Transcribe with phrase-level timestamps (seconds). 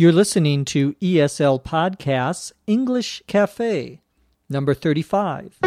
[0.00, 4.00] You're listening to ESL Podcasts English Cafe,
[4.48, 5.58] number 35.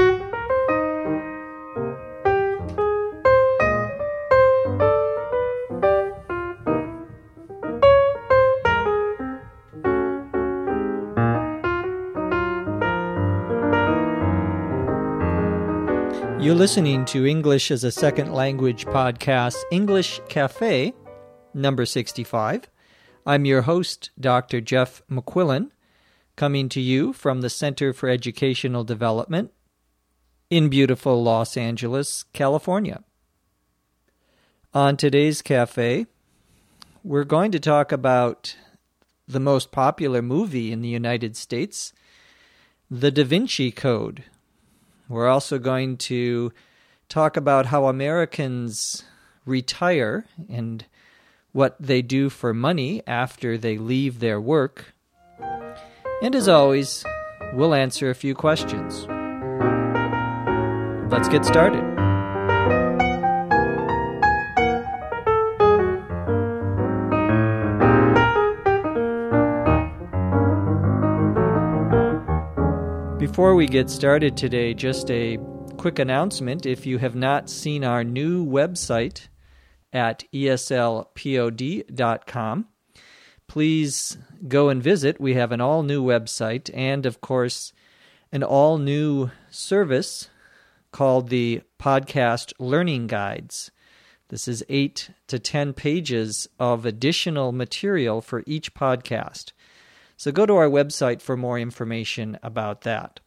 [16.42, 20.92] You're listening to English as a Second Language podcast, English Cafe,
[21.54, 22.73] number 65.
[23.26, 24.60] I'm your host, Dr.
[24.60, 25.70] Jeff McQuillan,
[26.36, 29.52] coming to you from the Center for Educational Development
[30.50, 33.02] in beautiful Los Angeles, California.
[34.74, 36.06] On today's cafe,
[37.02, 38.58] we're going to talk about
[39.26, 41.94] the most popular movie in the United States,
[42.92, 44.26] The Da Vinci Code.
[45.08, 46.52] We're also going to
[47.08, 49.06] talk about how Americans
[49.46, 50.86] retire and
[51.54, 54.94] what they do for money after they leave their work.
[56.22, 57.06] And as always,
[57.54, 59.08] we'll answer a few questions.
[61.12, 61.84] Let's get started.
[73.20, 75.38] Before we get started today, just a
[75.78, 76.66] quick announcement.
[76.66, 79.28] If you have not seen our new website,
[79.94, 81.08] at eslpod.com.
[83.48, 85.22] Please go and visit.
[85.22, 87.72] We have an all new website and, of course,
[88.32, 90.30] an all new service
[90.92, 93.70] called the Podcast Learning Guides.
[94.30, 99.52] This is eight to 10 pages of additional material for each podcast.
[100.18, 103.20] So go to our website for more information about that.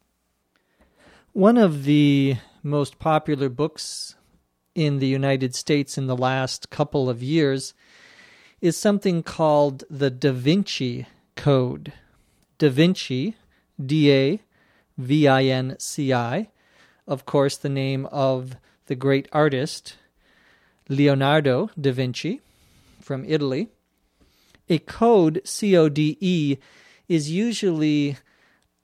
[1.32, 4.16] One of the most popular books
[4.76, 7.72] in the United States in the last couple of years
[8.60, 11.94] is something called the Da Vinci Code.
[12.58, 13.36] Da Vinci,
[13.84, 14.40] D A
[14.98, 16.50] V I N C I,
[17.06, 19.96] of course, the name of the great artist
[20.88, 22.40] Leonardo da Vinci
[23.00, 23.68] from Italy.
[24.68, 26.58] A code, C O D E,
[27.08, 28.16] is usually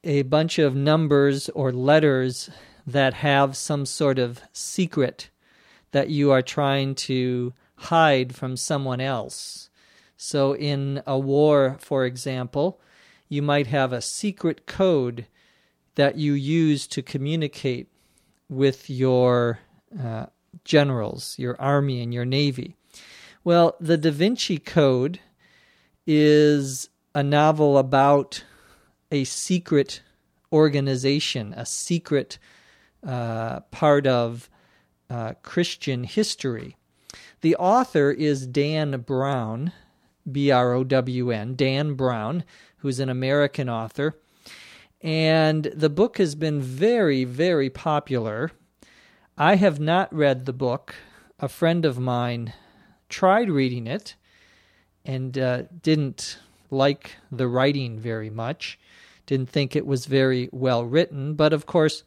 [0.05, 2.51] a bunch of numbers or letters
[2.87, 5.29] that have some sort of secret
[5.93, 9.71] that you are trying to hide from someone else.
[10.17, 12.81] So, in a war, for example,
[13.29, 15.27] you might have a secret code
[15.95, 17.89] that you use to communicate
[18.49, 19.61] with your
[20.01, 20.27] uh,
[20.65, 22.77] generals, your army, and your navy.
[23.45, 25.21] Well, the Da Vinci Code
[26.07, 28.45] is a novel about
[29.11, 30.03] a secret
[30.53, 32.39] organization, a secret
[33.05, 34.49] uh, part of
[35.11, 36.77] uh, Christian history.
[37.41, 39.73] The author is Dan Brown,
[40.31, 42.45] B R O W N, Dan Brown,
[42.79, 44.19] who's an American author.
[45.01, 48.53] And the book has been very, very popular.
[49.37, 50.95] I have not read the book.
[51.41, 52.53] A friend of mine
[53.09, 54.15] tried reading it
[55.05, 56.39] and uh, didn't
[56.71, 58.79] like the writing very much,
[59.27, 61.35] didn't think it was very well written.
[61.35, 62.05] But of course,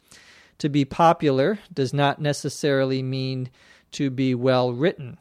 [0.57, 3.49] to be popular does not necessarily mean
[3.91, 5.17] to be well written.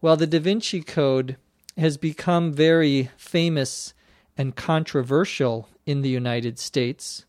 [0.00, 1.36] While the Da Vinci Code
[1.76, 3.94] has become very famous
[4.36, 7.24] and controversial in the United States.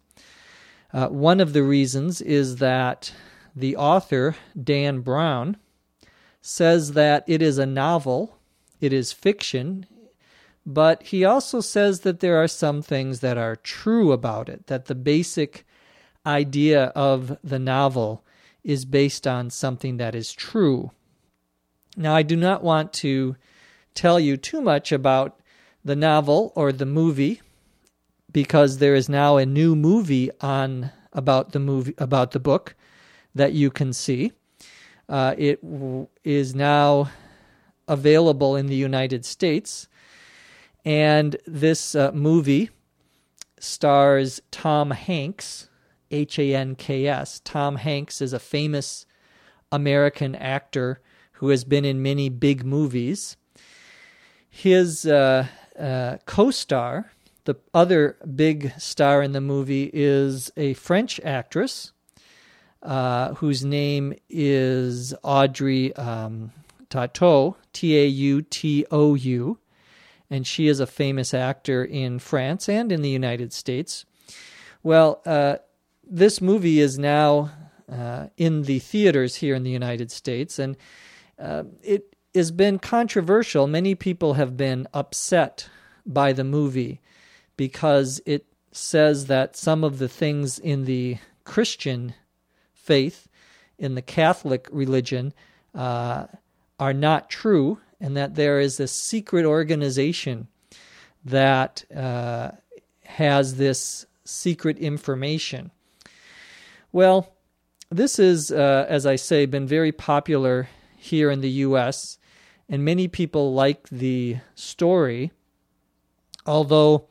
[0.92, 3.14] Uh, one of the reasons is that
[3.56, 5.58] the author, Dan Brown,
[6.42, 8.38] says that it is a novel,
[8.80, 9.86] it is fiction,
[10.66, 14.86] but he also says that there are some things that are true about it, that
[14.86, 15.66] the basic
[16.25, 18.24] idea of the novel
[18.63, 20.91] is based on something that is true.
[21.96, 23.35] Now, I do not want to
[23.94, 25.40] tell you too much about
[25.84, 27.41] the novel or the movie
[28.31, 32.75] because there is now a new movie on about the movie about the book
[33.34, 34.31] that you can see.
[35.08, 37.09] Uh, it w- is now
[37.88, 39.88] available in the United States,
[40.85, 42.70] and this uh, movie
[43.59, 45.69] stars Tom Hanks
[46.11, 47.41] H A N K S.
[47.44, 49.06] Tom Hanks is a famous
[49.72, 51.02] American actor
[51.34, 53.38] who has been in many big movies.
[54.50, 55.47] His uh,
[55.79, 57.11] uh, co star,
[57.46, 61.94] the other big star in the movie, is a French actress
[62.82, 66.52] uh, whose name is Audrey um,
[66.90, 69.59] Tautou, T A U T O U,
[70.29, 74.06] and she is a famous actor in France and in the United States.
[74.82, 75.58] Well, uh,
[76.09, 77.52] this movie is now
[77.91, 80.76] uh, in the theaters here in the United States, and
[81.38, 83.67] uh, it has been controversial.
[83.67, 85.70] Many people have been upset
[86.06, 87.00] by the movie
[87.58, 92.14] because it says that some of the things in the Christian
[92.73, 93.28] faith,
[93.78, 95.34] in the Catholic religion,
[95.73, 96.26] uh,
[96.79, 100.47] are not true, and that there is a secret organization
[101.26, 102.52] that uh,
[103.03, 105.72] has this secret information.
[106.91, 107.36] Well,
[107.91, 112.18] this is, uh, as I say, been very popular here in the U.S.,
[112.68, 115.32] and many people like the story,
[116.46, 117.08] although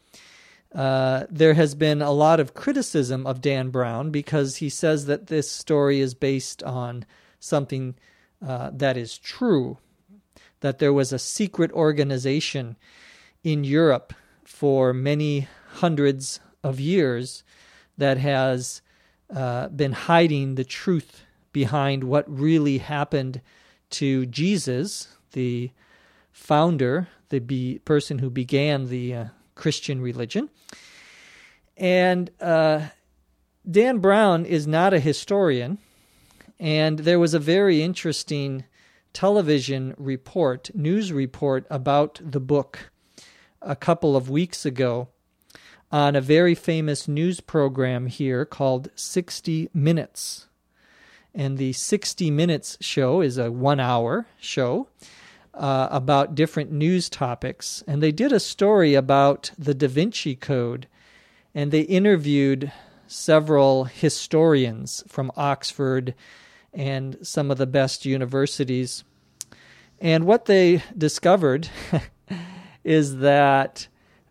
[0.74, 5.28] uh, there has been a lot of criticism of Dan Brown because he says that
[5.28, 7.04] this story is based on
[7.40, 7.94] something
[8.44, 9.78] uh, that is true,
[10.60, 12.76] that there was a secret organization
[13.42, 14.12] in Europe
[14.44, 17.42] for many hundreds of years
[17.96, 18.82] that has
[19.34, 23.40] uh, been hiding the truth behind what really happened
[23.90, 25.70] to Jesus, the
[26.32, 30.50] founder, the be- person who began the uh, Christian religion.
[31.76, 32.88] And uh,
[33.68, 35.78] Dan Brown is not a historian,
[36.58, 38.64] and there was a very interesting
[39.12, 42.90] television report, news report about the book
[43.60, 45.08] a couple of weeks ago
[45.90, 50.46] on a very famous news program here called 60 Minutes.
[51.34, 54.88] And the 60 Minutes show is a one hour show
[55.54, 57.82] uh, about different news topics.
[57.86, 60.86] And they did a story about the Da Vinci Code.
[61.54, 62.72] And they interviewed
[63.06, 66.14] several historians from Oxford
[66.72, 69.04] and some of the best universities.
[70.00, 71.68] And what they discovered
[72.84, 73.88] is that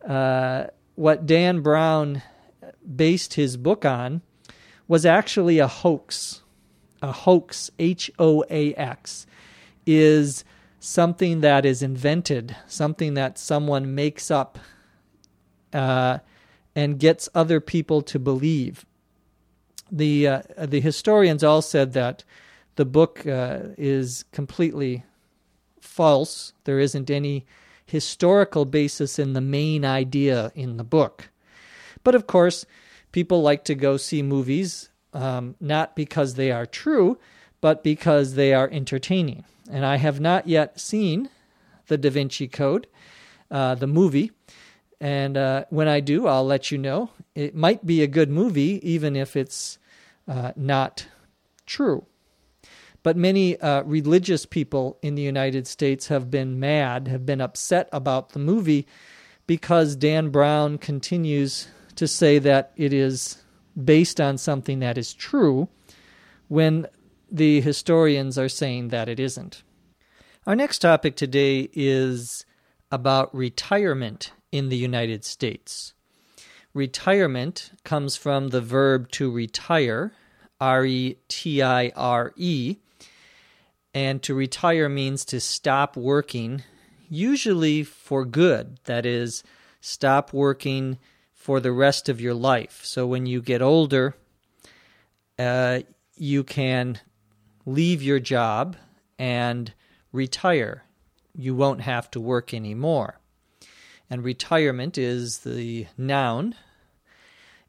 [0.08, 0.68] uh,
[0.98, 2.24] what Dan Brown
[2.84, 4.22] based his book on
[4.88, 6.42] was actually a hoax.
[7.00, 9.28] A hoax, H O A X,
[9.86, 10.44] is
[10.80, 14.58] something that is invented, something that someone makes up
[15.74, 16.18] uh,
[16.76, 18.84] and gets other people to believe.
[19.92, 22.24] The uh, the historians all said that
[22.76, 25.04] the book uh, is completely
[25.80, 26.54] false.
[26.64, 27.46] There isn't any
[27.88, 31.30] historical basis in the main idea in the book.
[32.04, 32.66] But of course,
[33.12, 37.18] people like to go see movies um, not because they are true,
[37.62, 39.46] but because they are entertaining.
[39.72, 41.30] And I have not yet seen
[41.88, 42.88] the Da Vinci Code,
[43.50, 44.32] uh, the movie.
[45.00, 47.12] And uh, when I do, I'll let you know.
[47.36, 49.78] It might be a good movie, even if it's
[50.28, 51.08] uh, not
[51.66, 52.06] true.
[53.08, 57.88] But many uh, religious people in the United States have been mad, have been upset
[57.94, 58.86] about the movie
[59.46, 63.42] because Dan Brown continues to say that it is
[63.82, 65.70] based on something that is true
[66.50, 66.86] when
[67.32, 69.64] the historians are saying that it isn't.
[70.46, 72.46] Our next topic today is
[72.92, 75.94] about retirement in the United States.
[76.74, 80.12] Retirement comes from the verb to retire,
[80.60, 82.80] R E T I R E,
[83.98, 86.62] and to retire means to stop working,
[87.10, 88.80] usually for good.
[88.84, 89.42] That is,
[89.82, 91.00] stop working
[91.34, 92.82] for the rest of your life.
[92.84, 94.16] So when you get older,
[95.40, 95.80] uh,
[96.16, 97.00] you can
[97.66, 98.76] leave your job
[99.18, 99.74] and
[100.12, 100.84] retire.
[101.34, 103.20] You won't have to work anymore.
[104.12, 106.54] And retirement is the noun.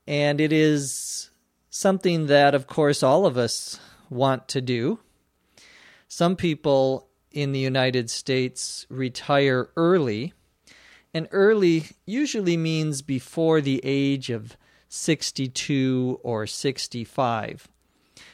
[0.06, 1.30] And it is
[1.70, 4.98] something that, of course, all of us want to do.
[6.08, 10.32] Some people in the United States retire early,
[11.12, 14.56] and early usually means before the age of
[14.88, 17.68] 62 or 65.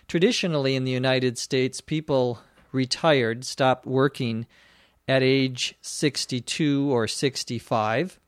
[0.07, 2.39] Traditionally, in the United States, people
[2.71, 4.47] retired, stopped working
[5.09, 8.21] at age 62 or 65.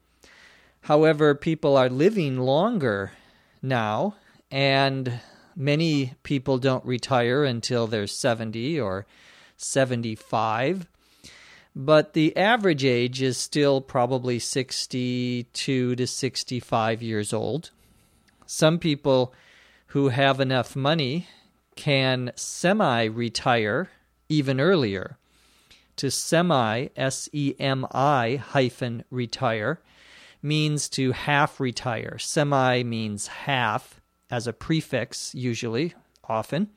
[0.82, 3.12] However, people are living longer
[3.62, 4.16] now,
[4.50, 5.20] and
[5.54, 9.06] many people don't retire until they're 70 or
[9.56, 10.86] 75.
[11.74, 17.70] But the average age is still probably 62 to 65 years old.
[18.46, 19.34] Some people
[19.88, 21.26] who have enough money
[21.74, 23.90] can semi retire
[24.28, 25.18] even earlier.
[25.96, 29.80] To semi, S E M I hyphen retire,
[30.42, 32.18] means to half retire.
[32.18, 35.94] Semi means half as a prefix, usually,
[36.24, 36.70] often.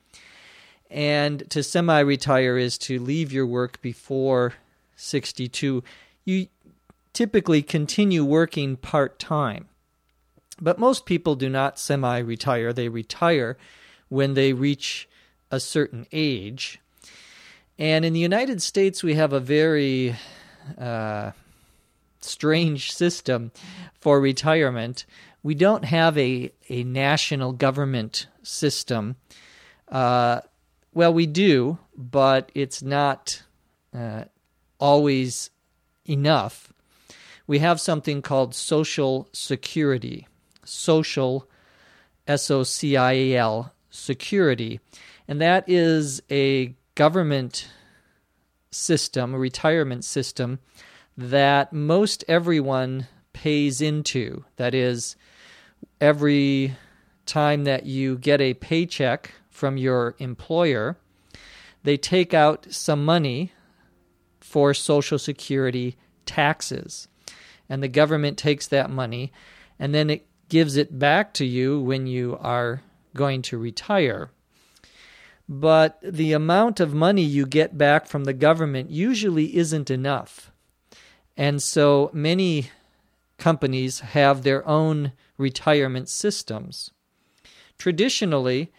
[0.90, 4.54] And to semi retire is to leave your work before
[4.96, 5.84] 62.
[6.24, 6.48] You
[7.12, 9.68] typically continue working part time.
[10.60, 13.56] But most people do not semi retire, they retire
[14.08, 15.08] when they reach
[15.50, 16.80] a certain age.
[17.78, 20.16] And in the United States, we have a very
[20.76, 21.30] uh,
[22.20, 23.52] strange system
[24.00, 25.06] for retirement.
[25.42, 29.16] We don't have a, a national government system.
[29.88, 30.40] Uh,
[30.92, 33.42] well, we do, but it's not
[33.94, 34.24] uh,
[34.78, 35.50] always
[36.08, 36.72] enough.
[37.46, 40.26] We have something called Social Security.
[40.64, 41.48] Social,
[42.26, 44.80] S O C I A L, security.
[45.26, 47.68] And that is a government
[48.70, 50.60] system, a retirement system
[51.16, 54.44] that most everyone pays into.
[54.56, 55.16] That is,
[56.00, 56.76] every
[57.26, 60.96] time that you get a paycheck from your employer,
[61.82, 63.52] they take out some money
[64.40, 67.08] for Social Security taxes.
[67.68, 69.32] And the government takes that money
[69.78, 72.82] and then it gives it back to you when you are
[73.14, 74.30] going to retire.
[75.46, 80.50] But the amount of money you get back from the government usually isn't enough.
[81.36, 82.70] And so many
[83.36, 86.92] companies have their own retirement systems.
[87.76, 88.72] Traditionally,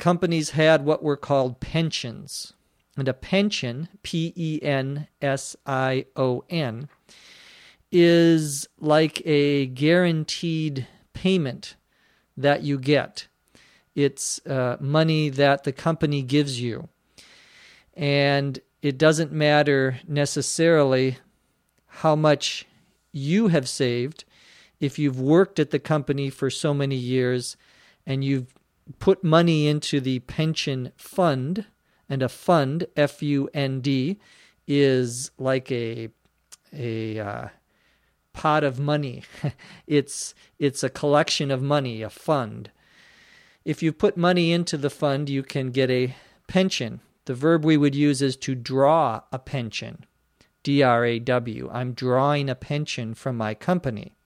[0.00, 2.54] companies had what were called pensions.
[2.96, 6.88] And a pension, P E N S I O N,
[7.92, 11.76] is like a guaranteed payment
[12.36, 13.28] that you get.
[13.94, 16.88] It's uh, money that the company gives you.
[17.94, 21.18] And it doesn't matter necessarily
[21.86, 22.66] how much
[23.12, 24.24] you have saved
[24.78, 27.56] if you've worked at the company for so many years
[28.06, 28.54] and you've
[28.98, 31.66] put money into the pension fund,
[32.08, 34.18] and a fund, F U N D,
[34.66, 36.10] is like a
[36.72, 37.48] a uh,
[38.32, 39.22] pot of money.
[39.86, 42.70] it's it's a collection of money, a fund.
[43.64, 46.14] If you put money into the fund, you can get a
[46.48, 47.00] pension.
[47.26, 50.04] The verb we would use is to draw a pension.
[50.62, 51.70] D R A W.
[51.72, 54.16] I'm drawing a pension from my company.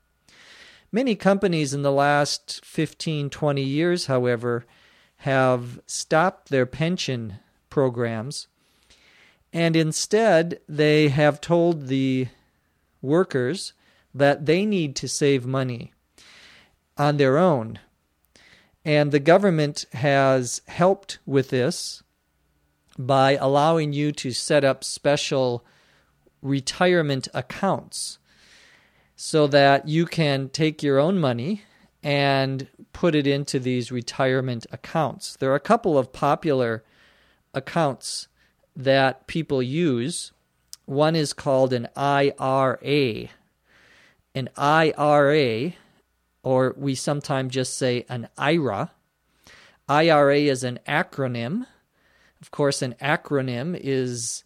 [0.95, 4.65] Many companies in the last 15, 20 years, however,
[5.17, 8.47] have stopped their pension programs
[9.53, 12.29] and instead they have told the
[13.03, 13.73] workers
[14.15, 15.93] that they need to save money
[16.97, 17.81] on their own.
[18.85, 22.05] And the government has helped with this
[22.97, 25.65] by allowing you to set up special
[26.41, 28.19] retirement accounts
[29.17, 31.63] so that you can take your own money
[32.03, 35.37] and put it into these retirement accounts.
[35.37, 36.85] There are a couple of popular
[37.55, 38.29] accounts
[38.77, 40.33] that people use.
[40.85, 43.29] One is called an IRA.
[44.35, 45.73] An IRA,
[46.43, 48.91] or we sometimes just say an IRA.
[49.89, 51.67] IRA is an acronym.
[52.43, 54.45] Of course, an acronym is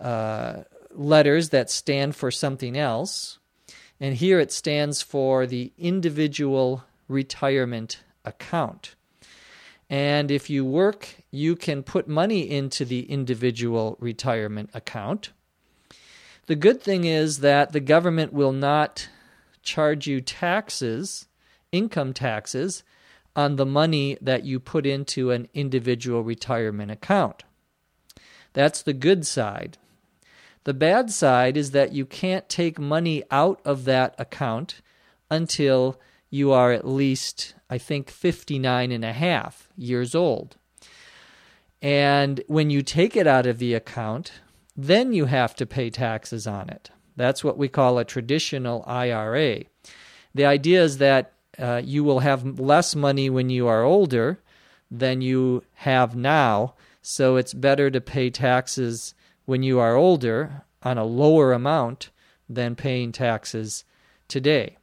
[0.00, 3.38] uh, letters that stand for something else.
[4.00, 8.94] And here it stands for the individual retirement account.
[9.88, 15.30] And if you work, you can put money into the individual retirement account.
[16.46, 19.08] The good thing is that the government will not
[19.62, 21.26] charge you taxes,
[21.72, 22.82] income taxes,
[23.34, 27.44] on the money that you put into an individual retirement account.
[28.54, 29.76] That's the good side.
[30.66, 34.80] The bad side is that you can't take money out of that account
[35.30, 40.56] until you are at least, I think, 59 and a half years old.
[41.80, 44.32] And when you take it out of the account,
[44.76, 46.90] then you have to pay taxes on it.
[47.14, 49.66] That's what we call a traditional IRA.
[50.34, 51.30] The idea is that
[51.60, 54.40] uh, you will have less money when you are older
[54.90, 59.14] than you have now, so it's better to pay taxes
[59.46, 62.10] when you are older on a lower amount
[62.48, 63.84] than paying taxes
[64.28, 64.76] today.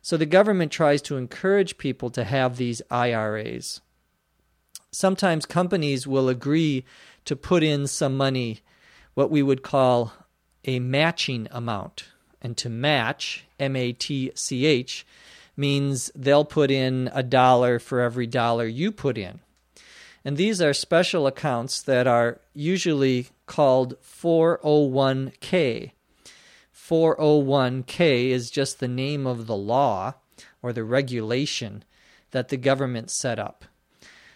[0.00, 3.80] So the government tries to encourage people to have these IRAs.
[4.90, 6.84] Sometimes companies will agree
[7.24, 8.60] to put in some money,
[9.14, 10.12] what we would call
[10.64, 12.04] a matching amount.
[12.40, 15.06] And to match, M A T C H,
[15.56, 19.40] means they'll put in a dollar for every dollar you put in.
[20.24, 25.92] And these are special accounts that are usually called 401k.
[26.74, 30.14] 401k is just the name of the law
[30.62, 31.84] or the regulation
[32.30, 33.66] that the government set up.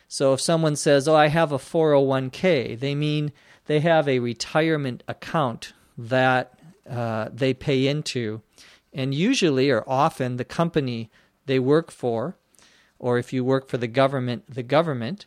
[0.07, 3.33] So if someone says, Oh, I have a 401k, they mean
[3.65, 6.53] they have a retirement account that
[6.87, 8.43] uh, they pay into.
[8.93, 11.11] And usually or often, the company
[11.47, 12.37] they work for,
[12.99, 15.25] or if you work for the government, the government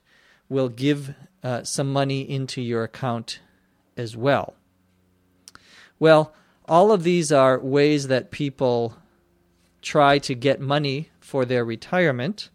[0.48, 3.40] will give uh, some money into your account
[4.00, 4.56] as well.
[6.00, 6.34] Well,
[6.68, 8.96] all of these are ways that people
[9.82, 12.50] try to get money for their retirement.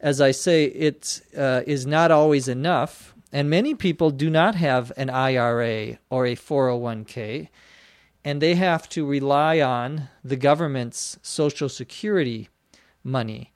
[0.00, 4.92] As I say, it uh, is not always enough, and many people do not have
[4.96, 7.48] an IRA or a 401k,
[8.24, 12.48] and they have to rely on the government's Social Security
[13.04, 13.52] money.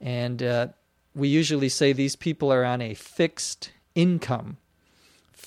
[0.00, 0.68] And uh,
[1.14, 4.58] we usually say these people are on a fixed income.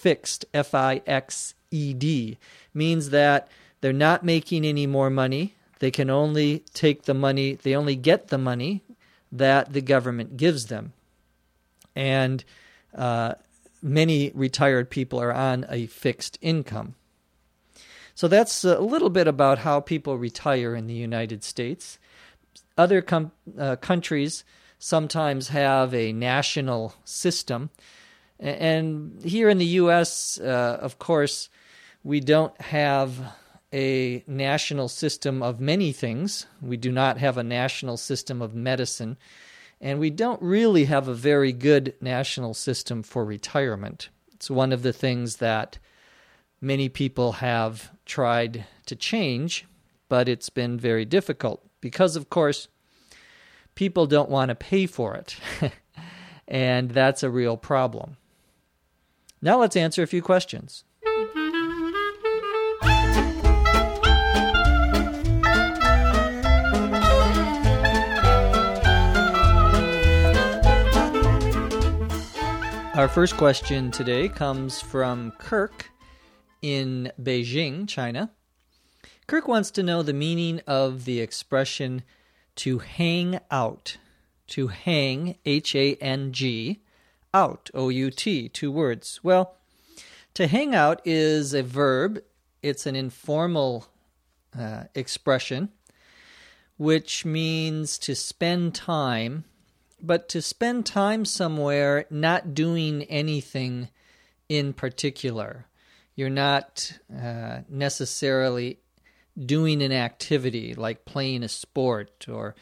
[0.07, 2.37] Fixed, F I X E D,
[2.73, 3.49] means that
[3.81, 5.55] they're not making any more money.
[5.79, 8.83] They can only take the money, they only get the money
[9.33, 10.93] that the government gives them.
[11.93, 12.45] And
[12.95, 13.33] uh,
[13.81, 16.95] many retired people are on a fixed income.
[18.15, 21.99] So that's a little bit about how people retire in the United States.
[22.77, 24.45] Other com- uh, countries
[24.79, 27.69] sometimes have a national system.
[28.39, 31.49] And here in the U.S., uh, of course,
[32.03, 33.33] we don't have
[33.73, 36.45] a national system of many things.
[36.61, 39.17] We do not have a national system of medicine.
[39.81, 44.09] And we don't really have a very good national system for retirement.
[44.33, 45.77] It's one of the things that
[46.61, 49.65] many people have tried to change,
[50.09, 52.67] but it's been very difficult because, of course,
[53.75, 55.35] people don't want to pay for it.
[56.47, 58.17] and that's a real problem.
[59.41, 60.83] Now let's answer a few questions.
[72.95, 75.91] Our first question today comes from Kirk
[76.63, 78.31] in Beijing, China.
[79.27, 82.01] Kirk wants to know the meaning of the expression
[82.55, 83.97] to hang out.
[84.47, 86.81] To hang, H A N G,
[87.33, 89.19] out, O U T, two words.
[89.23, 89.55] Well,
[90.33, 92.21] to hang out is a verb,
[92.61, 93.87] it's an informal
[94.57, 95.69] uh, expression
[96.77, 99.43] which means to spend time,
[99.99, 103.89] but to spend time somewhere not doing anything
[104.47, 105.65] in particular.
[106.15, 108.77] You're not uh, necessarily
[109.35, 112.55] doing an activity like playing a sport or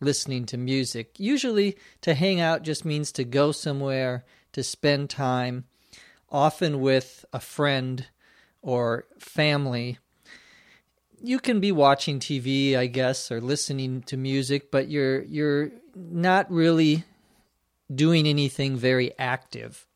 [0.00, 1.18] listening to music.
[1.18, 5.64] Usually, to hang out just means to go somewhere, to spend time,
[6.30, 8.06] often with a friend
[8.62, 9.98] or family.
[11.20, 16.50] You can be watching TV, I guess, or listening to music, but you're you're not
[16.50, 17.04] really
[17.92, 19.86] doing anything very active.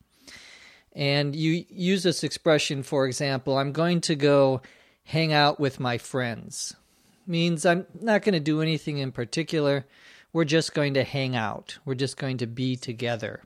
[0.95, 4.61] And you use this expression, for example, I'm going to go
[5.05, 6.75] hang out with my friends.
[7.25, 9.85] Means I'm not going to do anything in particular.
[10.33, 11.77] We're just going to hang out.
[11.85, 13.43] We're just going to be together.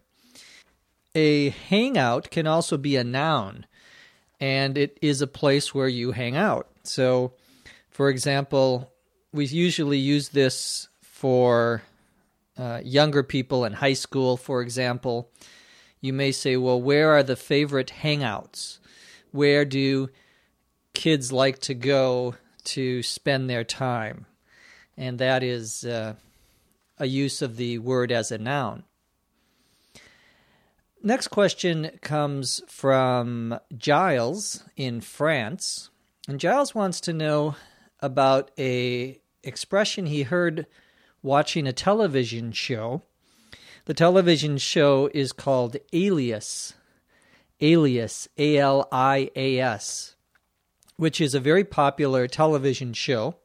[1.13, 3.65] A hangout can also be a noun,
[4.39, 6.69] and it is a place where you hang out.
[6.83, 7.33] So,
[7.89, 8.91] for example,
[9.31, 11.83] we usually use this for
[12.57, 15.29] uh, younger people in high school, for example.
[16.01, 18.79] You may say, well, where are the favorite hangouts?
[19.31, 20.09] Where do
[20.93, 22.35] kids like to go
[22.67, 24.25] to spend their time,
[24.97, 26.15] and that is uh,
[26.97, 28.83] a use of the word as a noun.
[31.01, 35.89] Next question comes from Giles in France,
[36.27, 37.55] and Giles wants to know
[38.01, 40.65] about a expression he heard
[41.23, 43.01] watching a television show.
[43.85, 46.73] The television show is called Alias.
[47.61, 50.16] Alias, A L I A S
[50.97, 53.35] which is a very popular television show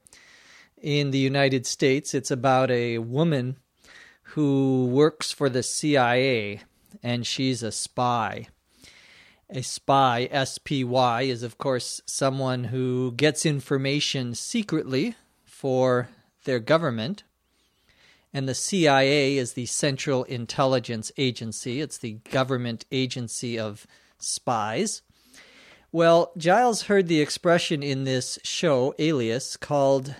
[0.80, 2.14] in the United States.
[2.14, 3.58] It's about a woman
[4.22, 6.62] who works for the CIA
[7.02, 8.48] and she's a spy.
[9.50, 16.08] A spy, S P Y, is of course someone who gets information secretly for
[16.44, 17.22] their government.
[18.32, 23.86] And the CIA is the Central Intelligence Agency, it's the government agency of
[24.18, 25.02] spies.
[25.94, 30.14] Well, Giles heard the expression in this show, Alias, called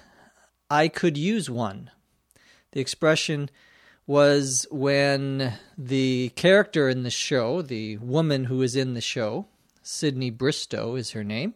[0.71, 1.91] I could use one.
[2.73, 3.49] The expression
[4.07, 9.47] was when the character in the show, the woman who is in the show,
[9.83, 11.55] Sydney Bristow is her name,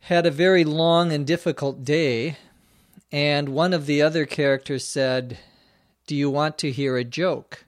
[0.00, 2.36] had a very long and difficult day,
[3.10, 5.38] and one of the other characters said,
[6.06, 7.64] Do you want to hear a joke?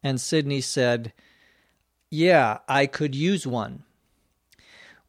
[0.00, 1.12] And Sydney said,
[2.08, 3.82] Yeah, I could use one.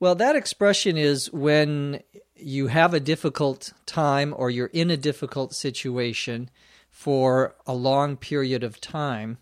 [0.03, 2.01] Well, that expression is when
[2.35, 6.49] you have a difficult time or you're in a difficult situation
[6.89, 9.37] for a long period of time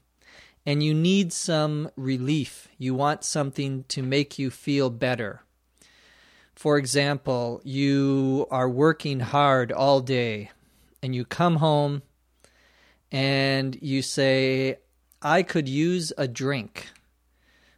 [0.63, 2.67] and you need some relief.
[2.77, 5.41] You want something to make you feel better.
[6.53, 10.51] For example, you are working hard all day
[11.01, 12.03] and you come home
[13.11, 14.77] and you say,
[15.23, 16.89] I could use a drink,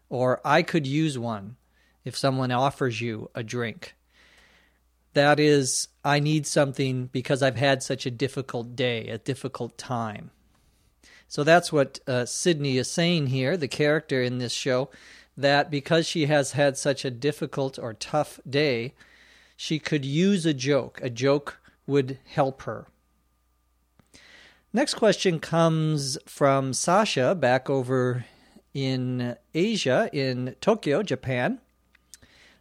[0.09, 1.55] or I could use one
[2.03, 3.95] if someone offers you a drink.
[5.13, 10.31] That is, I need something because I've had such a difficult day, a difficult time.
[11.27, 14.89] So that's what uh, Sydney is saying here, the character in this show,
[15.37, 18.93] that because she has had such a difficult or tough day,
[19.55, 20.99] she could use a joke.
[21.01, 22.87] A joke would help her.
[24.71, 28.25] Next question comes from Sasha back over
[28.73, 31.59] in Asia, in Tokyo, Japan.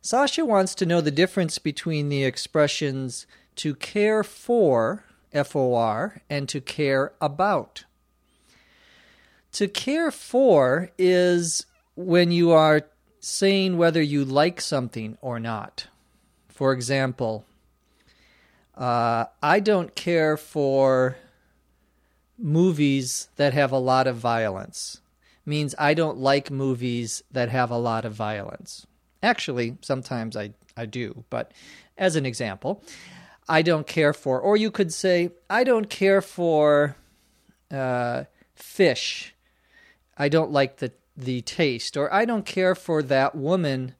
[0.05, 6.21] Sasha wants to know the difference between the expressions to care for, F O R,
[6.29, 7.85] and to care about.
[9.53, 12.83] To care for is when you are
[13.21, 15.87] saying whether you like something or not.
[16.49, 17.45] For example,
[18.77, 21.17] uh, I don't care for
[22.37, 25.01] movies that have a lot of violence
[25.47, 28.87] means I don't like movies that have a lot of violence.
[29.23, 31.53] Actually, sometimes I, I do, but
[31.97, 32.83] as an example,
[33.49, 36.97] I don't care for, or you could say, I don't care for
[37.71, 39.35] uh, fish.
[40.17, 43.95] I don't like the, the taste, or I don't care for that woman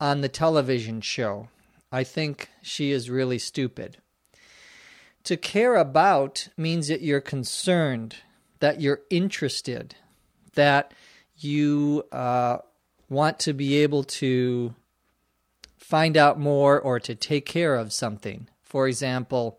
[0.00, 1.48] on the television show.
[1.90, 3.98] I think she is really stupid.
[5.24, 8.16] To care about means that you're concerned,
[8.60, 9.94] that you're interested,
[10.54, 10.92] that
[11.36, 12.58] you uh,
[13.12, 14.74] want to be able to
[15.76, 18.48] find out more or to take care of something.
[18.62, 19.58] For example,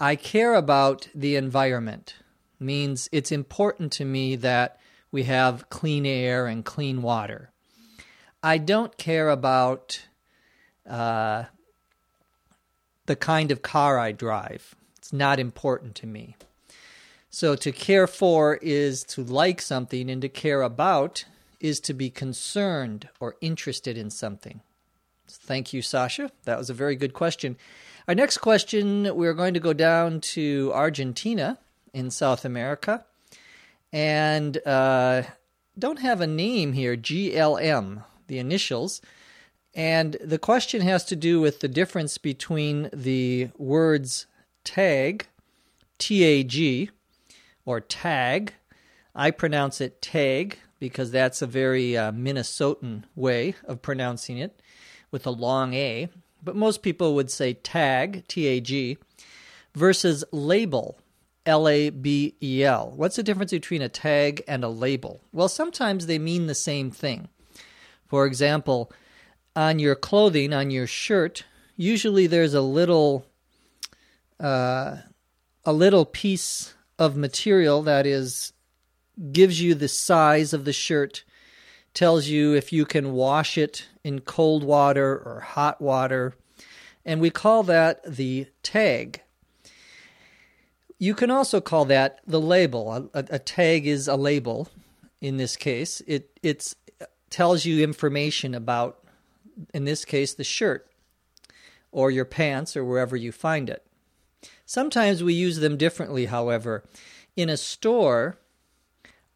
[0.00, 2.16] I care about the environment
[2.58, 4.80] means it's important to me that
[5.12, 7.50] we have clean air and clean water.
[8.42, 10.06] I don't care about
[10.88, 11.44] uh,
[13.06, 14.74] the kind of car I drive.
[14.96, 16.36] It's not important to me.
[17.30, 21.24] So to care for is to like something, and to care about
[21.60, 24.60] is to be concerned or interested in something.
[25.28, 26.30] Thank you, Sasha.
[26.44, 27.56] That was a very good question.
[28.06, 31.58] Our next question we're going to go down to Argentina
[31.92, 33.04] in South America.
[33.92, 35.22] And uh,
[35.78, 39.02] don't have a name here GLM, the initials.
[39.74, 44.26] And the question has to do with the difference between the words
[44.64, 45.26] tag,
[45.98, 46.90] T A G,
[47.64, 48.54] or tag.
[49.14, 54.60] I pronounce it tag because that's a very uh, Minnesotan way of pronouncing it
[55.10, 56.08] with a long A.
[56.42, 58.98] But most people would say tag, T A G,
[59.74, 60.98] versus label,
[61.46, 62.92] L A B E L.
[62.94, 65.20] What's the difference between a tag and a label?
[65.32, 67.28] Well, sometimes they mean the same thing.
[68.06, 68.92] For example,
[69.56, 71.44] on your clothing, on your shirt,
[71.76, 73.26] usually there's a little
[74.38, 74.98] uh,
[75.64, 78.52] a little piece of material that is
[79.32, 81.24] gives you the size of the shirt,
[81.94, 86.34] tells you if you can wash it in cold water or hot water,
[87.04, 89.22] and we call that the tag.
[90.98, 93.10] You can also call that the label.
[93.14, 94.68] A, a tag is a label.
[95.20, 96.74] In this case, it it's
[97.30, 98.98] tells you information about
[99.74, 100.86] in this case, the shirt
[101.90, 103.84] or your pants or wherever you find it.
[104.64, 106.84] Sometimes we use them differently, however.
[107.36, 108.38] In a store,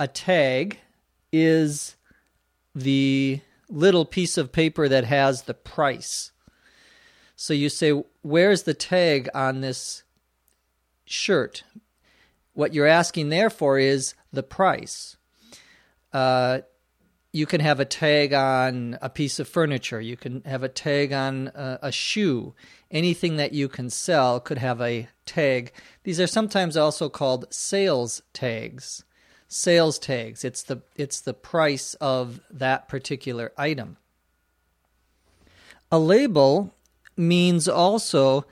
[0.03, 0.81] a tag
[1.33, 1.95] is
[2.75, 6.33] the little piece of paper that has the price.
[7.37, 10.03] So you say, Where's the tag on this
[11.05, 11.63] shirt?
[12.53, 15.17] What you're asking, there for is the price.
[16.13, 16.63] Uh,
[17.33, 20.01] you can have a tag on a piece of furniture.
[20.01, 22.55] You can have a tag on a, a, shoe.
[22.91, 25.73] Anything that you can sell could have a tag.
[26.03, 29.05] These are sometimes also called sales tags.
[29.53, 30.47] Sales tags.
[30.47, 33.99] It's the it's the price of that particular item.
[35.91, 36.75] A label
[37.19, 38.47] means also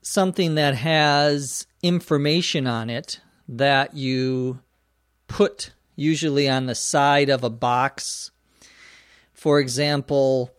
[0.00, 4.60] something that has information on it that you
[5.28, 8.30] put usually on the side of a box.
[9.34, 10.50] For example,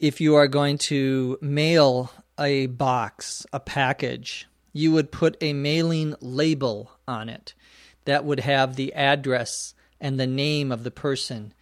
[0.00, 6.16] if you are going to mail a box, a package, you would put a mailing
[6.20, 7.54] label on it
[8.04, 11.52] that would have the address and the name of the person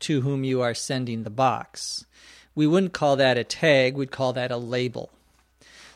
[0.00, 2.04] to whom you are sending the box.
[2.54, 5.10] We wouldn't call that a tag, we'd call that a label.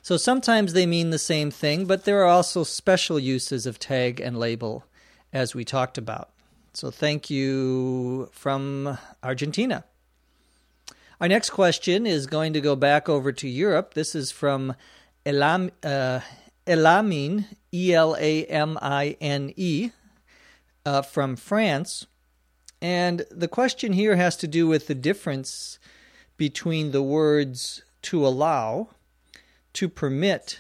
[0.03, 4.21] So sometimes they mean the same thing, but there are also special uses of tag
[4.21, 4.85] and label,
[5.33, 6.31] as we talked about.
[6.73, 9.85] So thank you from Argentina.
[11.21, 13.93] Our next question is going to go back over to Europe.
[13.93, 14.75] This is from
[15.27, 16.21] Elam, uh,
[16.67, 19.91] Elamine, E L A M I N E,
[20.85, 22.07] uh, from France.
[22.83, 25.79] And the question here has to do with the difference
[26.37, 28.89] between the words to allow,
[29.75, 30.59] to permit,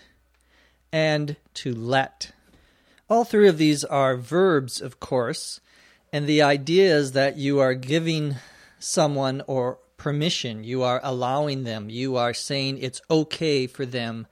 [0.92, 2.32] and to let.
[3.08, 5.60] All three of these are verbs, of course,
[6.12, 8.36] and the idea is that you are giving
[8.78, 14.26] someone or permission, you are allowing them, you are saying it's okay for them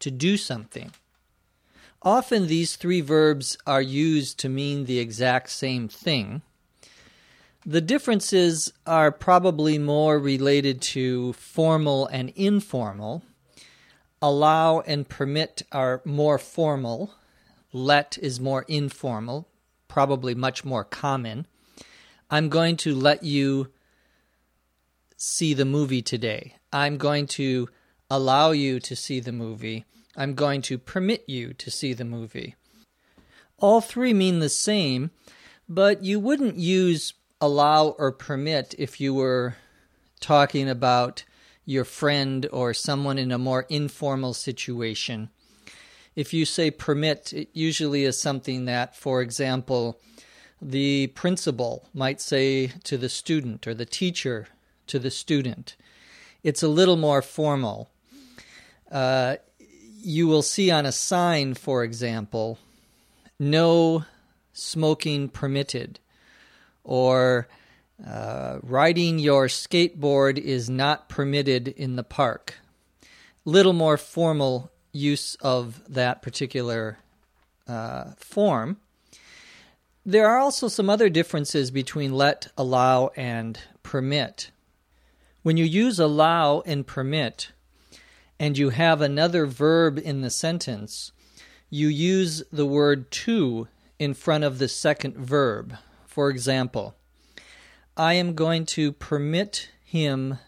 [0.00, 0.92] to do something.
[2.06, 6.42] Often these three verbs are used to mean the exact same thing.
[7.66, 13.24] The differences are probably more related to formal and informal.
[14.22, 17.12] Allow and permit are more formal.
[17.72, 19.48] Let is more informal,
[19.88, 21.48] probably much more common.
[22.30, 23.72] I'm going to let you
[25.16, 26.54] see the movie today.
[26.72, 27.68] I'm going to
[28.08, 29.84] allow you to see the movie.
[30.16, 32.54] I'm going to permit you to see the movie.
[33.58, 35.10] All three mean the same,
[35.68, 39.56] but you wouldn't use allow or permit if you were
[40.20, 41.24] talking about
[41.66, 45.28] your friend or someone in a more informal situation.
[46.14, 50.00] If you say permit, it usually is something that, for example,
[50.62, 54.48] the principal might say to the student or the teacher
[54.86, 55.76] to the student.
[56.42, 57.90] It's a little more formal.
[58.90, 59.36] Uh,
[59.98, 62.58] you will see on a sign, for example,
[63.38, 64.04] no
[64.52, 66.00] smoking permitted,
[66.84, 67.48] or
[68.06, 72.54] uh, riding your skateboard is not permitted in the park.
[73.44, 76.98] Little more formal use of that particular
[77.68, 78.78] uh, form.
[80.04, 84.50] There are also some other differences between let, allow, and permit.
[85.42, 87.50] When you use allow and permit,
[88.38, 91.12] and you have another verb in the sentence,
[91.70, 93.68] you use the word to
[93.98, 95.76] in front of the second verb.
[96.06, 96.96] For example,
[97.96, 100.38] I am going to permit him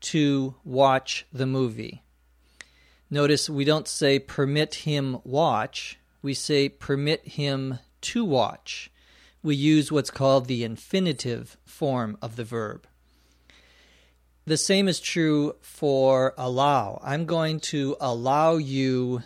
[0.00, 2.02] to watch the movie.
[3.10, 8.90] Notice we don't say permit him watch, we say permit him to watch.
[9.42, 12.86] We use what's called the infinitive form of the verb.
[14.48, 17.02] The same is true for allow.
[17.04, 19.22] I'm going to allow you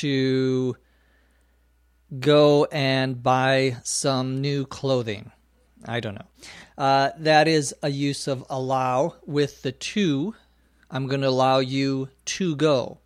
[0.00, 0.76] to
[2.18, 5.30] go and buy some new clothing.
[5.84, 6.26] I don't know.
[6.76, 10.34] Uh, that is a use of allow with the to.
[10.90, 12.98] I'm going to allow you to go.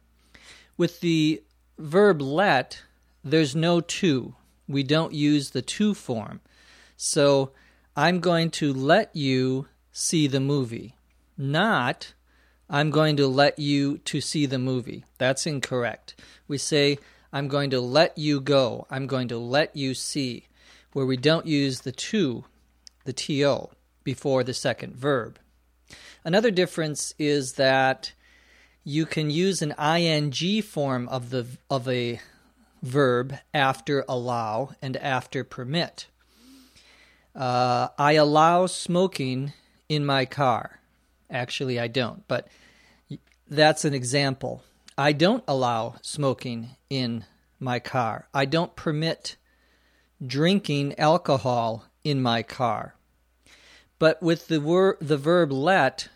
[0.78, 1.42] With the
[1.78, 2.80] verb let,
[3.22, 4.34] there's no to.
[4.66, 6.40] We don't use the to form.
[6.96, 7.52] So
[7.94, 10.96] I'm going to let you see the movie
[11.36, 12.14] not
[12.72, 15.04] I'm going to let you to see the movie.
[15.18, 16.14] That's incorrect.
[16.48, 16.98] We say
[17.30, 18.86] I'm going to let you go.
[18.90, 20.46] I'm going to let you see
[20.94, 22.44] where we don't use the to,
[23.04, 23.68] the to
[24.04, 25.38] before the second verb.
[26.24, 28.12] Another difference is that
[28.84, 32.20] you can use an ing form of the of a
[32.82, 36.06] verb after allow and after permit.
[37.34, 39.52] Uh, I allow smoking
[39.88, 40.81] in my car.
[41.32, 42.46] Actually, I don't, but
[43.48, 44.62] that's an example.
[44.98, 47.24] I don't allow smoking in
[47.58, 48.28] my car.
[48.34, 49.36] I don't permit
[50.24, 52.94] drinking alcohol in my car.
[53.98, 56.08] But with the wor- the verb let,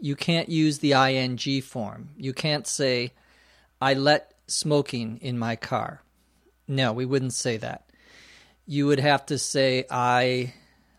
[0.00, 2.10] you can't use the ing form.
[2.16, 3.12] You can't say
[3.80, 6.02] I let smoking in my car.
[6.66, 7.90] No, we wouldn't say that.
[8.66, 10.54] You would have to say I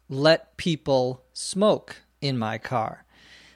[0.07, 3.04] let people smoke in my car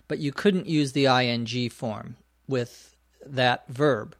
[0.10, 2.18] but you couldn't use the ing form
[2.50, 4.16] with that verb.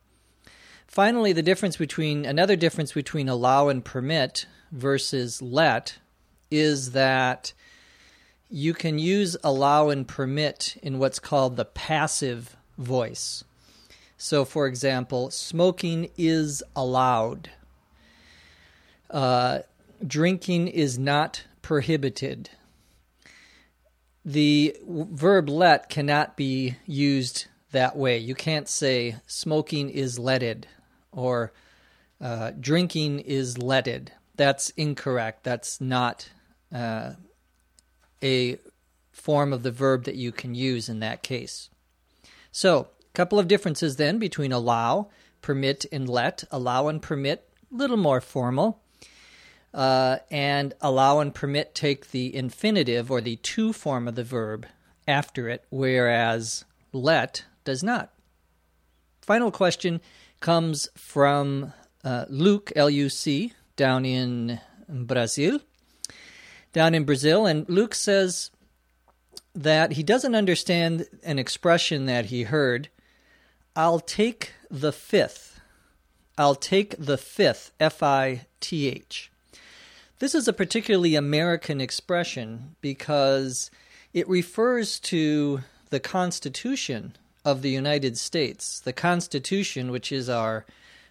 [0.88, 5.98] Finally, the difference between another difference between allow and permit versus let
[6.50, 7.52] is that
[8.50, 13.44] you can use allow and permit in what's called the passive voice.
[14.18, 17.50] So, for example, smoking is allowed.
[19.10, 19.60] Uh,
[20.06, 22.50] drinking is not prohibited
[24.26, 28.18] the verb let cannot be used that way.
[28.18, 30.68] You can't say smoking is letted
[31.12, 31.54] or
[32.22, 34.12] uh, drinking is letted.
[34.36, 35.44] That's incorrect.
[35.44, 36.30] That's not
[36.74, 37.14] uh,
[38.22, 38.58] a
[39.12, 41.70] form of the verb that you can use in that case.
[42.52, 45.10] So, a couple of differences then between allow,
[45.42, 46.44] permit, and let.
[46.52, 48.82] Allow and permit, little more formal
[49.74, 54.66] uh, and allow and permit take the infinitive or the to form of the verb
[55.08, 58.12] after it, whereas let does not.
[59.22, 60.02] Final question
[60.40, 65.60] comes from uh, Luc, L U C, down in Brazil.
[66.72, 68.52] Down in Brazil, and Luc says
[69.56, 72.90] that he doesn't understand an expression that he heard.
[73.76, 75.60] I'll take the fifth.
[76.38, 79.32] I'll take the fifth, F I T H.
[80.20, 83.72] This is a particularly American expression because
[84.14, 88.82] it refers to the Constitution of the United States.
[88.82, 90.66] The Constitution, which is our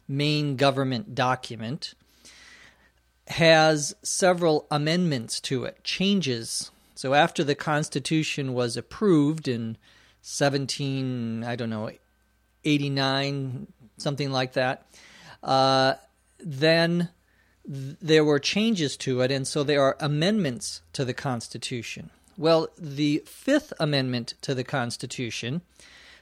[0.07, 1.95] main government document,
[3.29, 6.71] has several amendments to it, changes.
[6.95, 9.79] So after the Constitution was approved in
[10.21, 11.91] 17, I don't know,
[12.63, 14.87] 89, something like that,
[15.43, 15.95] uh,
[16.39, 17.09] then
[17.69, 22.09] there were changes to it, and so there are amendments to the Constitution.
[22.39, 25.61] Well, the Fifth Amendment to the Constitution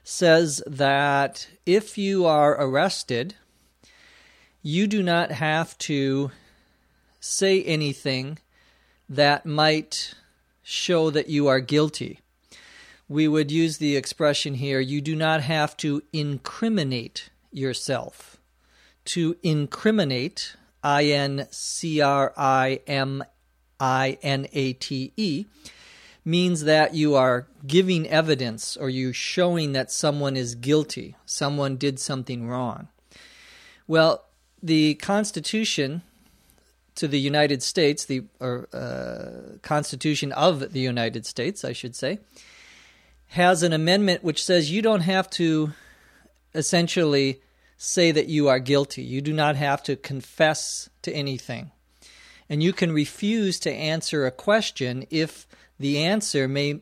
[0.02, 3.35] says that if you are arrested,
[4.62, 6.32] you do not have to
[7.20, 8.38] say anything
[9.09, 10.14] that might
[10.64, 12.20] show that you are guilty.
[13.09, 18.37] We would use the expression here you do not have to incriminate yourself.
[19.06, 20.56] To incriminate
[20.87, 23.25] I N C R I M
[23.81, 25.46] I N A T E,
[26.25, 31.99] means that you are giving evidence or you showing that someone is guilty, someone did
[31.99, 32.87] something wrong.
[33.88, 34.27] Well,
[34.62, 36.03] the Constitution
[36.94, 42.20] to the United States, the or, uh, Constitution of the United States, I should say,
[43.31, 45.72] has an amendment which says you don't have to
[46.55, 47.42] essentially
[47.77, 49.03] say that you are guilty.
[49.03, 51.71] You do not have to confess to anything.
[52.49, 55.47] And you can refuse to answer a question if
[55.79, 56.81] the answer may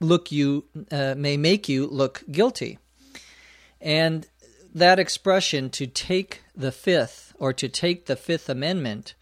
[0.00, 2.78] look you uh, may make you look guilty.
[3.80, 4.26] And
[4.74, 9.14] that expression to take the fifth or to take the fifth amendment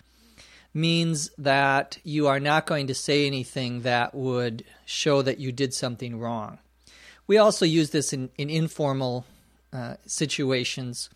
[0.72, 5.74] means that you are not going to say anything that would show that you did
[5.74, 6.58] something wrong.
[7.26, 9.24] We also use this in, in informal
[9.72, 11.10] uh, situations.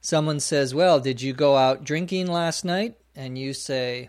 [0.00, 2.96] Someone says, Well, did you go out drinking last night?
[3.14, 4.08] And you say,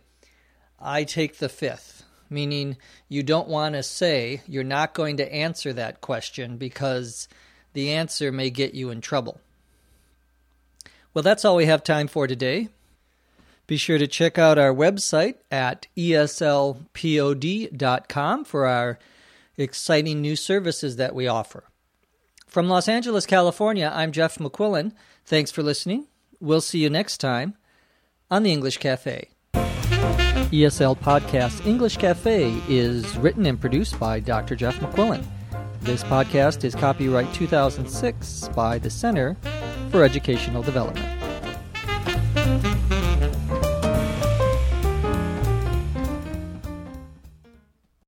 [0.80, 5.74] I take the fifth, meaning you don't want to say, you're not going to answer
[5.74, 7.28] that question because
[7.74, 9.40] the answer may get you in trouble.
[11.14, 12.70] Well, that's all we have time for today.
[13.68, 16.86] Be sure to check out our website at eslpod.com
[18.46, 19.00] for our
[19.58, 21.64] exciting new services that we offer.
[22.54, 24.92] From Los Angeles, California, I'm Jeff McQuillan.
[25.26, 26.06] Thanks for listening.
[26.40, 27.56] We'll see you next time
[28.30, 29.30] on the English Cafe.
[29.56, 34.56] ESL Podcast English Cafe is written and produced by Dr.
[34.56, 35.26] Jeff McQuillan.
[35.82, 39.36] This podcast is copyright 2006 by the Center
[39.90, 41.23] for Educational Development.